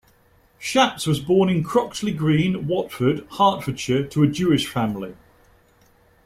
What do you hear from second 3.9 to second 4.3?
to a